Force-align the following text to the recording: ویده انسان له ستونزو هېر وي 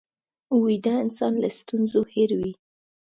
ویده 0.61 0.93
انسان 1.03 1.33
له 1.43 1.49
ستونزو 1.57 2.01
هېر 2.13 2.29
وي 2.39 2.51